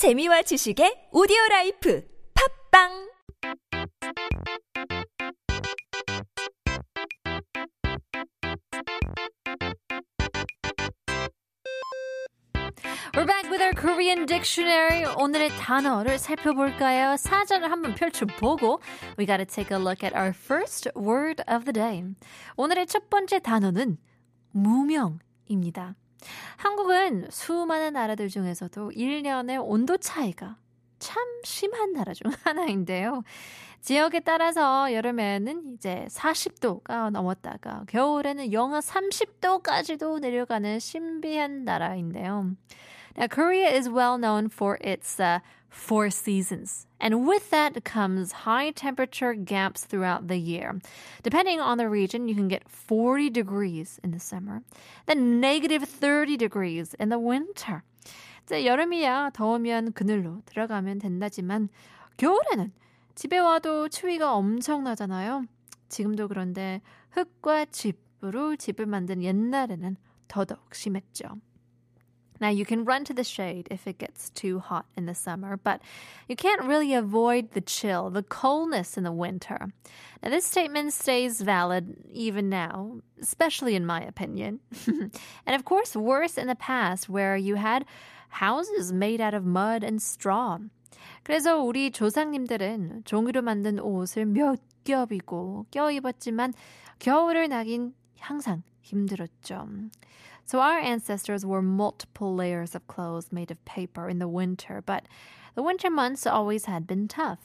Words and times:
재미와 0.00 0.40
지식의 0.40 1.10
오디오 1.12 1.36
라이프 1.50 2.02
팝빵 2.72 3.12
We're 13.12 13.26
back 13.26 13.50
with 13.50 13.60
our 13.60 13.74
Korean 13.74 14.24
dictionary. 14.24 15.04
오늘의 15.18 15.50
단어를 15.58 16.18
살펴볼까요? 16.18 17.18
사전을 17.18 17.70
한번 17.70 17.94
펼쳐보고 17.94 18.80
we 19.18 19.26
gotta 19.26 19.44
take 19.44 19.70
a 19.70 19.78
look 19.78 20.02
at 20.02 20.16
our 20.16 20.32
first 20.32 20.88
word 20.96 21.44
of 21.46 21.66
the 21.66 21.74
day. 21.74 22.02
오늘의 22.56 22.86
첫 22.86 23.10
번째 23.10 23.38
단어는 23.40 23.98
무명입니다. 24.52 25.99
한국은 26.56 27.26
수많은 27.30 27.94
나라들 27.94 28.28
중에서도 28.28 28.90
1년의 28.90 29.62
온도 29.64 29.96
차이가 29.96 30.56
참 30.98 31.22
심한 31.44 31.92
나라 31.92 32.12
중 32.12 32.30
하나인데요. 32.44 33.22
지역에 33.80 34.20
따라서 34.20 34.92
여름에는 34.92 35.74
이제 35.74 36.06
40도가 36.10 37.10
넘었다가 37.10 37.84
겨울에는 37.88 38.52
영하 38.52 38.80
30도까지도 38.80 40.20
내려가는 40.20 40.78
신비한 40.78 41.64
나라인데요. 41.64 42.50
Now, 43.17 43.27
Korea 43.27 43.69
is 43.69 43.89
well 43.89 44.17
known 44.17 44.49
for 44.49 44.77
its 44.81 45.19
uh, 45.19 45.39
four 45.69 46.09
seasons. 46.09 46.87
And 46.99 47.27
with 47.27 47.49
that 47.51 47.83
comes 47.83 48.31
high 48.31 48.71
temperature 48.71 49.33
gaps 49.33 49.83
throughout 49.83 50.27
the 50.27 50.37
year. 50.37 50.79
Depending 51.21 51.59
on 51.59 51.77
the 51.77 51.89
region, 51.89 52.27
you 52.27 52.35
can 52.35 52.47
get 52.47 52.69
40 52.69 53.29
degrees 53.29 53.99
in 54.03 54.11
the 54.11 54.19
summer, 54.19 54.61
then 55.05 55.39
negative 55.39 55.83
30 55.83 56.37
degrees 56.37 56.95
in 56.99 57.09
the 57.09 57.19
winter. 57.19 57.83
이제 58.45 58.65
여름이야 58.65 59.31
더우면 59.33 59.93
그늘로 59.93 60.41
들어가면 60.45 60.99
된다지만 60.99 61.69
겨울에는 62.17 62.71
집에 63.15 63.39
와도 63.39 63.89
추위가 63.89 64.35
엄청나잖아요. 64.35 65.45
지금도 65.89 66.27
그런데 66.27 66.81
흙과 67.11 67.65
집으로 67.65 68.55
집을 68.55 68.85
만든 68.85 69.23
옛날에는 69.23 69.97
더더욱 70.27 70.75
심했죠. 70.75 71.25
Now, 72.41 72.49
you 72.49 72.65
can 72.65 72.83
run 72.83 73.05
to 73.05 73.13
the 73.13 73.23
shade 73.23 73.67
if 73.71 73.87
it 73.87 73.97
gets 73.97 74.29
too 74.29 74.59
hot 74.59 74.85
in 74.97 75.05
the 75.05 75.15
summer, 75.15 75.55
but 75.55 75.81
you 76.27 76.35
can't 76.35 76.63
really 76.63 76.93
avoid 76.93 77.51
the 77.51 77.61
chill, 77.61 78.09
the 78.09 78.23
coldness 78.23 78.97
in 78.97 79.03
the 79.03 79.11
winter. 79.11 79.69
Now, 80.21 80.29
this 80.29 80.45
statement 80.45 80.91
stays 80.91 81.39
valid 81.39 81.95
even 82.11 82.49
now, 82.49 82.99
especially 83.21 83.75
in 83.75 83.85
my 83.85 84.01
opinion. 84.01 84.59
and 85.45 85.55
of 85.55 85.63
course, 85.63 85.95
worse 85.95 86.37
in 86.37 86.47
the 86.47 86.55
past, 86.55 87.07
where 87.07 87.37
you 87.37 87.55
had 87.55 87.85
houses 88.27 88.91
made 88.91 89.21
out 89.21 89.33
of 89.33 89.45
mud 89.45 89.83
and 89.83 90.01
straw. 90.01 90.59
그래서 91.23 91.57
우리 91.57 91.91
조상님들은 91.91 93.03
종이로 93.05 93.41
만든 93.41 93.79
옷을 93.79 94.25
몇 94.25 94.59
겹이고 94.83 95.65
껴 95.71 95.89
입었지만 95.89 96.53
겨울을 96.99 97.49
나긴 97.49 97.93
항상 98.19 98.63
힘들었죠. 98.81 99.67
So 100.50 100.58
our 100.58 100.80
ancestors 100.80 101.46
wore 101.46 101.62
multiple 101.62 102.34
layers 102.34 102.74
of 102.74 102.84
clothes 102.88 103.30
made 103.30 103.52
of 103.52 103.64
paper 103.64 104.08
in 104.08 104.18
the 104.18 104.26
winter, 104.26 104.82
but 104.84 105.04
the 105.54 105.62
winter 105.62 105.88
months 105.88 106.26
always 106.26 106.66
had 106.66 106.88
been 106.88 107.06
tough. 107.06 107.38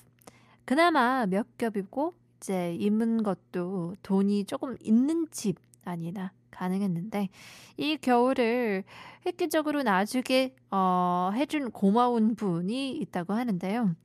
그나마 0.65 1.27
몇 1.27 1.45
겹 1.59 1.77
입고 1.77 2.15
이제 2.37 2.73
입은 2.73 3.21
것도 3.21 3.93
돈이 4.01 4.45
조금 4.45 4.75
있는 4.81 5.27
집 5.29 5.57
아니나 5.83 6.31
가능했는데 6.49 7.29
이 7.77 7.97
겨울을 7.97 8.83
획기적으로 9.27 9.83
나중에 9.83 10.55
어, 10.71 11.29
해준 11.35 11.69
고마운 11.69 12.33
분이 12.33 12.97
있다고 12.97 13.33
하는데요. 13.33 13.95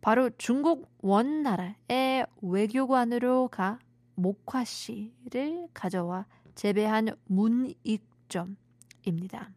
바로 0.00 0.30
중국 0.36 0.90
원나라의 1.00 2.26
외교관으로 2.42 3.46
가 3.52 3.78
목화 4.16 4.64
씨를 4.64 5.68
가져와 5.72 6.26
재배한 6.56 7.10
문익 7.26 8.17
점입니다. 8.29 9.49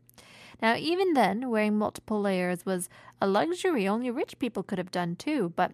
Now, 0.62 0.74
even 0.74 1.12
then, 1.12 1.50
wearing 1.50 1.76
multiple 1.76 2.20
layers 2.20 2.64
was 2.64 2.88
a 3.20 3.26
luxury 3.26 3.86
only 3.86 4.10
rich 4.10 4.38
people 4.38 4.62
could 4.62 4.78
have 4.78 4.90
done 4.90 5.16
too. 5.16 5.52
But 5.54 5.72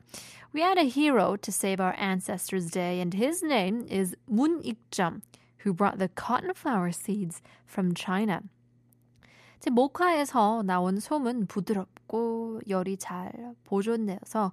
we 0.53 0.61
had 0.61 0.77
a 0.77 0.89
hero 0.89 1.37
to 1.37 1.53
save 1.53 1.81
our 1.81 1.95
ancestors' 1.97 2.71
day, 2.71 3.01
and 3.01 3.15
his 3.15 3.43
name 3.43 3.87
is 3.89 4.17
Mun 4.29 4.61
Ik-jum, 4.65 5.23
who 5.59 5.73
brought 5.73 5.99
the 5.99 6.09
cotton 6.09 6.53
flower 6.55 6.91
seeds 6.91 7.41
from 7.65 7.95
China. 7.95 8.43
제 9.61 9.71
모카에서 9.71 10.65
나온 10.65 10.99
솜은 10.99 11.47
부드럽고 11.47 12.63
열이 12.69 12.97
잘 12.97 13.55
보존되어서 13.63 14.53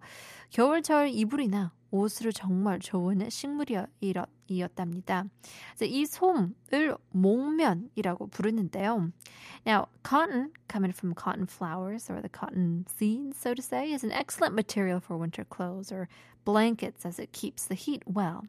겨울철 0.51 1.09
이불이나 1.09 1.71
옷으로 1.94 2.32
정말 2.32 2.80
좋은 2.80 3.30
식물이었답니다. 3.30 5.24
이 5.82 6.06
솜을 6.06 6.96
목면이라고 7.12 8.26
부르는데요. 8.26 9.12
Now, 9.64 9.86
cotton, 10.02 10.50
coming 10.68 10.92
from 10.92 11.14
cotton 11.14 11.46
flowers 11.46 12.10
or 12.10 12.20
the 12.20 12.28
cotton 12.28 12.84
seeds, 12.88 13.38
so 13.38 13.54
to 13.54 13.62
say, 13.62 13.92
is 13.92 14.02
an 14.04 14.10
excellent 14.10 14.54
material 14.54 14.98
for 14.98 15.16
winter 15.16 15.44
clothes 15.44 15.92
or 15.92 16.08
blankets 16.44 17.06
as 17.06 17.18
it 17.18 17.32
keeps 17.32 17.66
the 17.66 17.76
heat 17.76 18.02
well. 18.06 18.42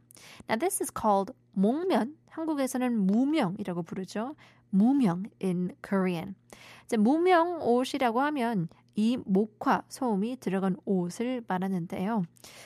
Now, 0.49 0.57
this 0.57 0.81
is 0.81 0.89
called 0.91 1.31
목면. 1.55 2.15
한국에서는 2.31 3.07
무명이라고 3.07 3.83
부르죠. 3.83 4.35
무명 4.73 5.29
in 5.41 5.71
Korean. 5.81 6.35
이제 6.83 6.97
무명 6.97 7.61
옷이라고 7.61 8.19
하면 8.21 8.67
이 8.95 9.17
목화 9.25 9.83
소음이 9.89 10.37
들어간 10.39 10.77
옷을 10.85 11.43
말하는데요. 11.47 12.23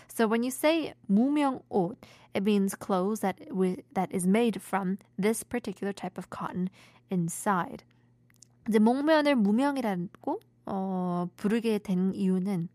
So 0.09 0.28
when 0.28 0.44
you 0.44 0.50
say 0.50 0.94
무명 1.07 1.62
옷, 1.69 1.97
it 2.34 2.44
means 2.44 2.75
clothes 2.75 3.22
that 3.22 3.38
that 3.94 4.13
is 4.13 4.28
made 4.28 4.62
from 4.62 4.97
this 5.19 5.44
particular 5.44 5.94
type 5.94 6.18
of 6.18 6.29
cotton 6.29 6.69
inside. 7.12 7.84
이제 8.68 8.79
목면을 8.79 9.35
무명이라고 9.35 10.39
어, 10.68 11.28
부르게 11.35 11.79
된 11.79 12.13
이유는 12.13 12.69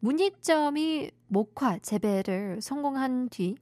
문익점이 0.00 1.12
목화 1.28 1.78
재배를 1.78 2.60
성공한 2.60 3.28
뒤 3.28 3.56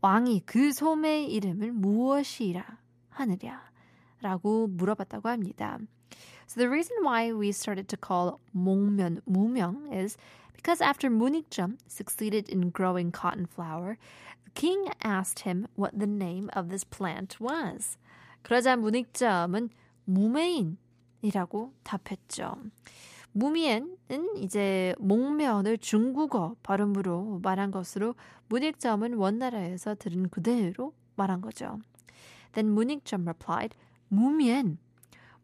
왕이 0.00 0.42
그 0.44 0.72
솜의 0.72 1.32
이름을 1.32 1.72
무엇이라 1.72 2.64
하느냐라고 3.10 4.66
물어봤다고 4.66 5.28
합니다. 5.28 5.78
So 6.46 6.60
the 6.60 6.68
reason 6.68 6.96
why 7.02 7.32
we 7.32 7.50
started 7.50 7.88
to 7.88 7.96
call 7.96 8.40
목면 8.54 9.20
무명 9.28 9.92
is 9.92 10.16
because 10.54 10.80
after 10.80 11.10
Mun 11.10 11.34
Ik-jeom 11.34 11.78
succeeded 11.88 12.48
in 12.48 12.70
growing 12.70 13.10
cotton 13.10 13.46
flower, 13.46 13.98
the 14.44 14.50
king 14.54 14.88
asked 15.02 15.40
him 15.40 15.66
what 15.74 15.98
the 15.98 16.06
name 16.06 16.48
of 16.54 16.68
this 16.68 16.84
plant 16.84 17.36
was. 17.40 17.98
그러자 18.42 18.76
문익점은 18.76 19.70
무메인이라고 20.04 21.72
답했죠. 21.82 22.54
무미엔은 23.32 24.36
이제 24.36 24.94
목면을 24.98 25.76
중국어 25.78 26.56
발음으로 26.62 27.40
말한 27.42 27.70
것으로 27.70 28.14
문익점은 28.48 29.14
원나라에서 29.14 29.96
들은 29.96 30.30
그대로 30.30 30.94
말한 31.16 31.40
거죠. 31.40 31.80
Then 32.52 32.70
문익점 32.70 33.24
replied, 33.24 33.76
무미엔 34.08 34.78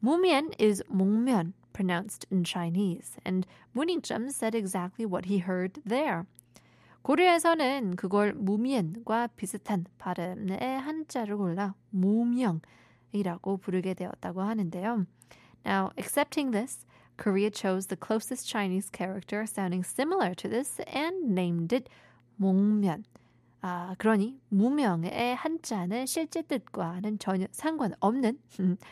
Mumian 0.04 0.54
is 0.60 0.84
목면, 0.92 1.54
pronounced 1.74 2.26
in 2.32 2.44
Chinese, 2.44 3.18
and 3.26 3.46
문익점 3.76 4.32
said 4.32 4.56
exactly 4.56 5.06
what 5.06 5.26
he 5.26 5.40
heard 5.40 5.82
there. 5.86 6.26
고려에서는 7.04 7.96
그걸 7.96 8.34
무미엔과 8.34 9.30
비슷한 9.38 9.86
발음의 9.98 10.60
한자를 10.60 11.38
골라 11.38 11.74
무명이라고 11.92 13.58
부르게 13.62 13.94
되었다고 13.94 14.42
하는데요. 14.42 15.06
Now, 15.66 15.92
accepting 15.98 16.52
this, 16.52 16.86
Korea 17.18 17.50
chose 17.50 17.88
the 17.88 17.96
closest 17.96 18.48
Chinese 18.48 18.90
character 18.92 19.46
sounding 19.46 19.84
similar 19.84 20.34
to 20.36 20.50
this 20.50 20.80
and 20.86 21.34
named 21.34 21.74
it 21.74 21.90
목면. 22.40 23.06
아, 23.62 23.96
그러니 23.98 24.40
무명의 24.50 25.36
한자는 25.36 26.06
실제 26.06 26.42
뜻과는 26.42 27.20
전혀 27.20 27.48
상관없는 27.52 28.40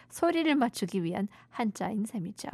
소리를 0.09 0.53
맞추기 0.55 1.03
위한 1.03 1.27
한자인 1.49 2.05
셈이죠. 2.05 2.49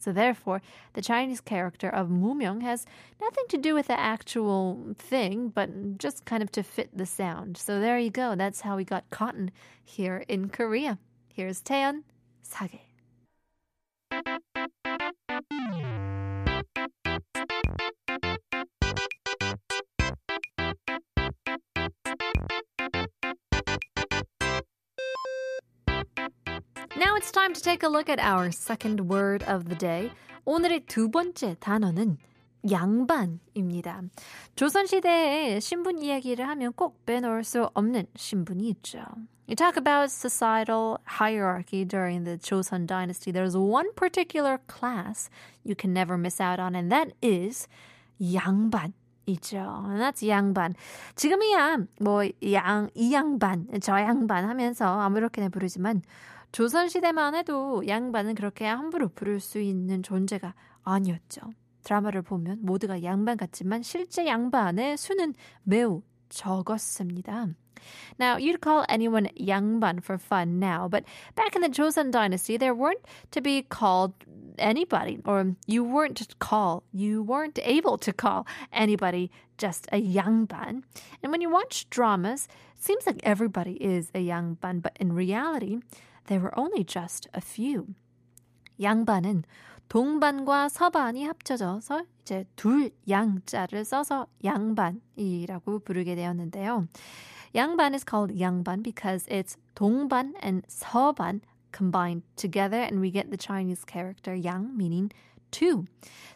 So 0.00 0.12
therefore, 0.12 0.62
the 0.94 1.02
Chinese 1.02 1.42
character 1.42 1.90
of 1.90 2.08
무명 2.08 2.62
has 2.62 2.86
nothing 3.20 3.44
to 3.50 3.58
do 3.58 3.74
with 3.74 3.86
the 3.88 4.00
actual 4.00 4.94
thing, 4.96 5.52
but 5.54 5.98
just 5.98 6.24
kind 6.24 6.42
of 6.42 6.50
to 6.52 6.62
fit 6.62 6.96
the 6.96 7.04
sound. 7.04 7.58
So 7.58 7.78
there 7.78 7.98
you 7.98 8.10
go. 8.10 8.34
That's 8.34 8.62
how 8.62 8.76
we 8.76 8.84
got 8.84 9.10
cotton 9.10 9.50
here 9.84 10.24
in 10.26 10.48
Korea. 10.48 10.98
Here's 11.28 11.60
Taeyeon, 11.60 12.04
사 12.42 12.66
it's 27.24 27.30
time 27.30 27.52
to 27.54 27.62
take 27.62 27.82
a 27.82 27.88
look 27.88 28.08
at 28.08 28.20
our 28.20 28.50
second 28.50 29.08
word 29.08 29.42
of 29.44 29.68
the 29.68 29.76
day. 29.76 30.10
오늘의 30.44 30.86
두 30.86 31.10
번째 31.10 31.56
단어는 31.60 32.18
양반입니다. 32.70 34.02
조선시대에 34.56 35.60
신분 35.60 36.02
이야기를 36.02 36.46
하면 36.48 36.72
꼭 36.72 37.04
빼놓을 37.06 37.44
수 37.44 37.70
없는 37.74 38.06
신분이 38.16 38.68
있죠. 38.70 38.98
You 39.46 39.56
talk 39.56 39.76
about 39.76 40.10
societal 40.10 40.98
hierarchy 41.06 41.84
during 41.84 42.24
the 42.24 42.38
Joseon 42.38 42.86
dynasty. 42.86 43.32
There's 43.32 43.56
one 43.56 43.92
particular 43.96 44.58
class 44.66 45.28
you 45.64 45.74
can 45.74 45.92
never 45.92 46.16
miss 46.18 46.40
out 46.40 46.60
on, 46.60 46.74
and 46.74 46.90
that 46.92 47.12
is 47.22 47.66
양반. 48.20 48.92
이죠. 49.26 49.84
That's 49.98 50.26
양반. 50.26 50.74
지금이야 51.14 51.78
뭐 52.00 52.24
양, 52.52 52.90
이 52.94 53.12
양반, 53.12 53.66
저 53.80 54.00
양반 54.00 54.44
하면서 54.44 55.00
아무렇게나 55.00 55.48
부르지만 55.48 56.02
조선 56.54 56.88
시대만 56.88 57.34
해도 57.34 57.86
양반은 57.86 58.34
그렇게 58.34 58.66
함부로 58.66 59.08
부를 59.08 59.40
수 59.40 59.60
있는 59.60 60.02
존재가 60.02 60.54
아니었죠. 60.82 61.42
드라마를 61.84 62.22
보면 62.22 62.58
모두가 62.62 63.02
양반 63.02 63.36
같지만 63.36 63.82
실제 63.82 64.26
양반의 64.26 64.96
수는 64.96 65.34
매우 65.62 66.02
적었습니다. 66.28 67.48
Now, 68.18 68.36
you'd 68.36 68.60
call 68.60 68.84
anyone 68.88 69.28
양반 69.46 70.02
for 70.02 70.18
fun 70.18 70.58
now, 70.58 70.86
but 70.88 71.04
back 71.34 71.56
in 71.56 71.62
the 71.62 71.70
Joseon 71.70 72.10
dynasty, 72.10 72.58
there 72.58 72.74
weren't 72.74 73.00
to 73.30 73.40
be 73.40 73.62
called 73.62 74.12
anybody, 74.58 75.18
or 75.24 75.56
you 75.66 75.82
weren't 75.82 76.16
to 76.18 76.26
call, 76.38 76.82
you 76.92 77.22
weren't 77.22 77.58
able 77.62 77.96
to 77.98 78.12
call 78.12 78.46
anybody 78.72 79.30
just 79.56 79.86
a 79.92 80.00
양반. 80.00 80.82
And 81.22 81.32
when 81.32 81.40
you 81.40 81.48
watch 81.48 81.88
dramas, 81.88 82.48
it 82.76 82.84
seems 82.84 83.06
like 83.06 83.20
everybody 83.22 83.72
is 83.82 84.10
a 84.14 84.26
양반, 84.26 84.82
but 84.82 84.96
in 85.00 85.14
reality, 85.14 85.78
there 86.27 86.41
were 86.41 86.57
only 86.57 86.83
just 86.85 87.29
a 87.33 87.41
few. 87.41 87.93
양반은 88.81 89.43
동반과 89.87 90.69
서반이 90.69 91.25
합쳐져서 91.25 92.03
이제 92.21 92.45
둘 92.55 92.89
양자를 93.07 93.85
써서 93.85 94.27
양반이라고 94.43 95.79
부르게 95.79 96.15
되었는데요. 96.15 96.87
양반 97.53 97.93
is 97.93 98.03
called 98.03 98.39
양반 98.39 98.81
because 98.83 99.25
it's 99.29 99.57
동반 99.75 100.33
and 100.41 100.65
서반 100.67 101.41
combined 101.71 102.23
together 102.35 102.81
and 102.81 102.99
we 102.99 103.11
get 103.11 103.29
the 103.29 103.37
Chinese 103.37 103.85
character 103.85 104.33
yang 104.33 104.75
meaning 104.75 105.09
two. 105.55 105.85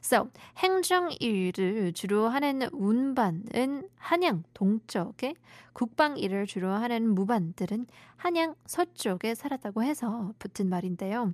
So 0.01 0.29
행정 0.57 1.11
일을 1.19 1.91
주로 1.91 2.29
하는 2.29 2.61
운반은 2.71 3.89
한양 3.97 4.43
동쪽에 4.53 5.35
국방 5.73 6.17
일을 6.17 6.45
주로 6.45 6.69
하는 6.69 7.09
무반들은 7.13 7.85
한양 8.15 8.55
서쪽에 8.65 9.35
살았다고 9.35 9.83
해서 9.83 10.33
붙은 10.39 10.69
말인데요. 10.69 11.33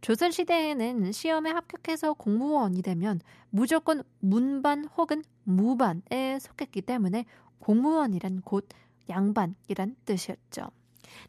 조선 0.00 0.30
시대에는 0.30 1.12
시험에 1.12 1.50
합격해서 1.50 2.14
공무원이 2.14 2.80
되면 2.80 3.20
무조건 3.50 4.02
문반 4.20 4.86
혹은 4.96 5.22
무반에 5.44 6.38
속했기 6.40 6.82
때문에 6.82 7.26
공무원이란 7.58 8.40
곧 8.42 8.66
양반이란 9.08 9.96
뜻이었죠. 10.04 10.70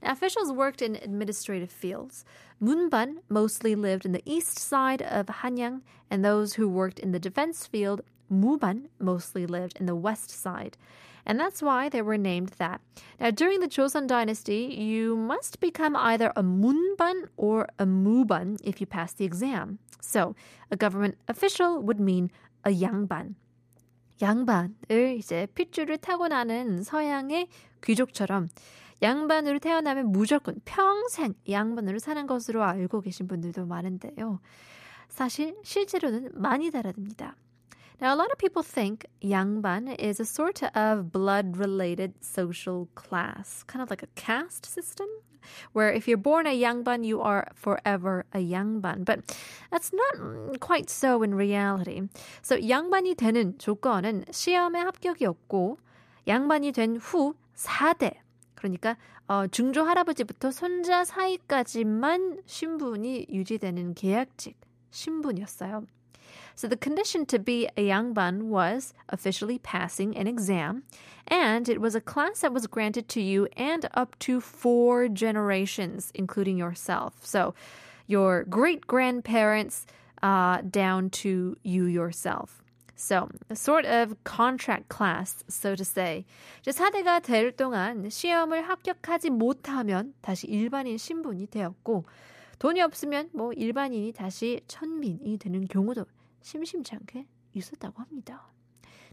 Now, 0.03 0.13
officials 0.13 0.53
worked 0.53 0.83
in 0.83 0.97
administrative 0.97 1.71
fields. 1.71 2.25
Munban 2.61 3.19
mostly 3.29 3.75
lived 3.75 4.05
in 4.05 4.13
the 4.13 4.23
east 4.25 4.59
side 4.59 5.03
of 5.03 5.27
Hanyang, 5.27 5.83
and 6.11 6.25
those 6.25 6.55
who 6.55 6.69
worked 6.69 6.99
in 6.99 7.13
the 7.13 7.19
defense 7.19 7.67
field, 7.67 8.03
Muban, 8.31 8.89
mostly 8.99 9.47
lived 9.47 9.79
in 9.79 9.87
the 9.87 9.95
west 9.95 10.31
side. 10.31 10.77
And 11.25 11.39
that's 11.39 11.63
why 11.63 11.89
they 11.89 12.03
were 12.03 12.19
named 12.19 12.51
that. 12.59 12.81
Now, 13.21 13.31
during 13.31 13.61
the 13.61 13.69
Joseon 13.69 14.07
dynasty, 14.09 14.75
you 14.77 15.17
must 15.17 15.61
become 15.61 15.95
either 15.95 16.33
a 16.35 16.43
Munban 16.43 17.29
or 17.37 17.69
a 17.79 17.87
Muban 17.87 18.59
if 18.65 18.81
you 18.81 18.87
pass 18.87 19.13
the 19.13 19.25
exam. 19.25 19.79
So, 20.01 20.35
a 20.71 20.77
government 20.77 21.17
official 21.29 21.81
would 21.81 22.01
mean 22.01 22.31
a 22.65 22.71
Yangban. 22.71 23.37
양반을 24.21 25.17
이제 25.19 25.49
핏줄을 25.55 25.99
타고나는 25.99 26.85
서양의 26.85 27.49
귀족처럼 27.83 28.49
양반으로 29.02 29.60
태어나면 29.60 30.12
무조건 30.12 30.60
평생 30.66 31.34
양반으로 31.50 32.00
사는 32.00 32.26
것으로 32.26 32.64
알고 32.64 33.02
계신 33.02 33.28
분들도 33.28 33.66
많은데요. 33.66 34.40
사실 35.10 35.56
실제로는 35.64 36.32
많이 36.34 36.72
다릅니다. 36.72 37.36
Now, 38.00 38.14
a 38.14 38.16
lot 38.16 38.30
of 38.32 38.38
people 38.38 38.62
think 38.62 39.08
양반 39.24 39.88
is 39.88 40.20
a 40.20 40.26
sort 40.26 40.62
of 40.76 41.12
blood 41.12 41.58
related 41.58 42.14
social 42.22 42.88
class, 42.94 43.64
kind 43.66 43.82
of 43.82 43.90
like 43.90 44.04
a 44.04 44.10
caste 44.14 44.68
system, 44.68 45.08
where 45.74 45.92
if 45.92 46.08
you're 46.08 46.22
born 46.22 46.46
a 46.46 46.54
양반, 46.62 47.04
you 47.04 47.22
are 47.22 47.48
forever 47.56 48.26
a 48.36 48.40
양반. 48.40 49.04
But 49.04 49.22
that's 49.72 49.92
not 49.92 50.60
quite 50.60 50.92
so 50.92 51.24
in 51.24 51.34
reality. 51.34 52.02
So, 52.44 52.58
양반이 52.58 53.16
되는 53.16 53.58
조건은 53.58 54.26
시험에 54.30 54.80
합격이었고, 54.80 55.80
양반이 56.28 56.74
된 56.74 56.98
후 56.98 57.34
4대, 57.56 58.14
그러니까 58.57 58.97
어, 59.27 59.47
중조 59.47 59.83
할아버지부터 59.83 60.51
손자 60.51 61.05
사이까지만 61.05 62.43
신분이 62.47 63.27
유지되는 63.31 63.95
계약직 63.95 64.57
신분이었어요. 64.91 65.87
So 66.55 66.69
the 66.69 66.77
condition 66.77 67.27
to 67.27 67.39
be 67.39 67.69
a 67.77 67.89
yangban 67.89 68.45
was 68.45 68.93
officially 69.09 69.59
passing 69.59 70.17
an 70.17 70.27
exam, 70.27 70.85
and 71.27 71.69
it 71.69 71.81
was 71.81 71.95
a 71.95 72.01
class 72.01 72.41
that 72.41 72.53
was 72.53 72.67
granted 72.67 73.09
to 73.09 73.21
you 73.21 73.49
and 73.57 73.89
up 73.95 74.19
to 74.21 74.41
four 74.41 75.09
generations, 75.09 76.11
including 76.15 76.59
yourself. 76.59 77.15
So 77.23 77.55
your 78.07 78.45
great 78.45 78.87
grandparents 78.87 79.87
uh, 80.23 80.63
down 80.71 81.11
to 81.11 81.57
you 81.63 81.85
yourself. 81.85 82.63
So, 82.97 83.29
a 83.51 83.57
sort 83.57 83.85
of 83.85 84.15
contract 84.23 84.89
class, 84.89 85.43
so 85.49 85.75
to 85.75 85.83
say. 85.85 86.25
이제 86.61 86.71
4대가 86.71 87.21
될 87.23 87.51
동안 87.51 88.09
시험을 88.09 88.63
합격하지 88.63 89.31
못하면 89.31 90.15
다시 90.21 90.47
일반인 90.47 90.99
신분이 90.99 91.49
되었고, 91.49 92.05
돈이 92.59 92.81
없으면 92.81 93.31
뭐 93.33 93.53
일반인이 93.53 94.13
다시 94.13 94.61
천민이 94.69 95.39
되는 95.39 95.67
경우도 95.67 96.05
심심치 96.43 96.95
않게 96.95 97.27
있었다고 97.55 98.01
합니다. 98.03 98.53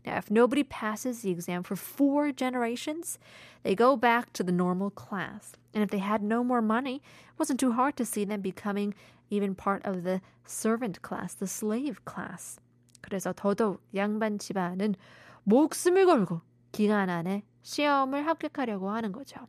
Now, 0.06 0.18
if 0.18 0.30
nobody 0.30 0.64
passes 0.64 1.22
the 1.22 1.32
exam 1.32 1.64
for 1.64 1.76
four 1.76 2.32
generations, 2.32 3.18
they 3.64 3.76
go 3.76 3.98
back 3.98 4.32
to 4.34 4.44
the 4.44 4.52
normal 4.52 4.92
class. 4.92 5.54
And 5.74 5.84
if 5.84 5.90
they 5.90 6.00
had 6.00 6.22
no 6.22 6.44
more 6.44 6.62
money, 6.62 6.98
it 6.98 7.40
wasn't 7.40 7.60
too 7.60 7.74
hard 7.74 7.98
to 7.98 8.06
see 8.06 8.24
them 8.24 8.42
becoming 8.42 8.94
even 9.30 9.56
part 9.56 9.86
of 9.86 10.04
the 10.04 10.22
servant 10.46 11.02
class, 11.02 11.34
the 11.34 11.48
slave 11.48 12.06
class. 12.06 12.60
그래서 13.04 13.34
더더욱 13.36 13.82
양반 13.96 14.38
집안은 14.38 14.96
목숨을 15.44 16.06
걸고 16.06 16.42
기간 16.72 17.10
안에 17.10 17.44
시험을 17.62 18.26
합격하려고 18.28 18.90
하는 18.90 19.12
거죠. 19.12 19.48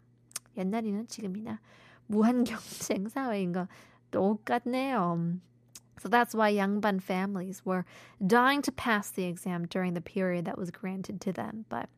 옛날이나 0.57 1.05
지금이나 1.09 1.61
무한 2.07 2.45
경쟁 2.45 3.09
사회인 3.09 3.53
거 3.53 3.69
똑같네요. 4.11 5.41
So 6.01 6.09
that's 6.09 6.35
why 6.35 6.51
Yangban 6.51 7.03
families 7.03 7.61
were 7.67 7.85
dying 8.27 8.63
to 8.63 8.73
pass 8.73 9.11
the 9.11 9.25
exam 9.25 9.67
during 9.67 9.93
the 9.93 10.01
period 10.01 10.47
that 10.47 10.57
was 10.57 10.71
granted 10.71 11.21
to 11.21 11.33
them. 11.33 11.67
But 11.69 11.91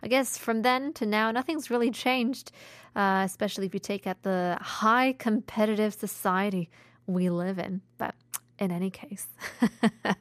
I 0.00 0.06
guess 0.06 0.38
from 0.38 0.62
then 0.62 0.92
to 0.94 1.06
now, 1.06 1.32
nothing's 1.32 1.68
really 1.68 1.90
changed, 1.90 2.52
uh, 2.94 3.22
especially 3.24 3.66
if 3.66 3.74
you 3.74 3.80
take 3.80 4.06
at 4.06 4.22
the 4.22 4.56
high 4.60 5.12
competitive 5.18 5.92
society 5.92 6.70
we 7.08 7.30
live 7.30 7.58
in. 7.58 7.80
But 7.98 8.14
in 8.58 8.70
any 8.70 8.90
case. 8.90 9.26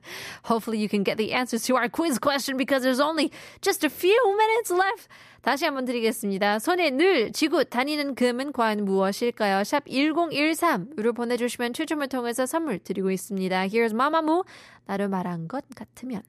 Hopefully 0.53 0.79
you 0.79 0.89
can 0.89 1.03
get 1.03 1.17
the 1.17 1.33
answers 1.33 1.65
to 1.65 1.77
our 1.77 1.89
quiz 1.89 2.19
question 2.19 2.59
because 2.59 2.83
there's 2.83 3.01
only 3.01 3.33
just 3.63 3.85
a 3.85 3.89
few 3.89 4.21
minutes 4.37 4.71
left. 4.71 5.09
다시 5.41 5.65
한번 5.65 5.87
드리겠습니다. 5.87 6.59
손에 6.59 6.91
늘 6.91 7.33
쥐고 7.33 7.65
다니는 7.65 8.15
금은 8.15 8.53
과연 8.53 8.85
무엇일까요? 8.85 9.65
샵 9.65 9.87
1013으로 9.87 11.17
보내주시면 11.17 11.73
추첨을 11.73 12.09
통해서 12.09 12.45
선물 12.45 12.79
드리고 12.79 13.11
있습니다. 13.11 13.67
Here's 13.69 13.95
마마무. 13.95 14.45
나를 14.85 15.09
말한 15.09 15.49
것 15.49 15.65
같으면. 15.75 16.23